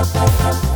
[0.00, 0.67] I'm Thank you.